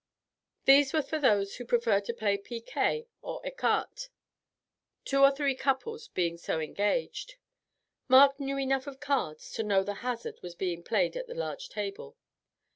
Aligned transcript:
These 0.65 0.93
were 0.93 1.03
for 1.03 1.19
those 1.19 1.57
who 1.57 1.63
preferred 1.65 2.05
to 2.05 2.13
play 2.15 2.35
piquet 2.35 3.05
or 3.21 3.39
ecarte, 3.45 4.09
two 5.05 5.21
or 5.21 5.29
three 5.29 5.53
couples 5.53 6.07
being 6.07 6.39
so 6.39 6.59
engaged. 6.59 7.35
Mark 8.07 8.39
knew 8.39 8.57
enough 8.57 8.87
of 8.87 8.99
cards 8.99 9.51
to 9.51 9.61
know 9.63 9.83
that 9.83 9.97
hazard 10.01 10.39
was 10.41 10.55
being 10.55 10.81
played 10.81 11.15
at 11.15 11.27
the 11.27 11.35
large 11.35 11.69
table. 11.69 12.17